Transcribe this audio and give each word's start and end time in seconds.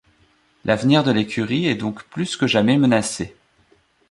L'avenir 0.65 1.03
de 1.03 1.11
l’écurie 1.11 1.67
est 1.67 1.75
donc 1.75 2.05
plus 2.05 2.35
que 2.35 2.47
jamais 2.47 2.75
menacée. 2.75 3.35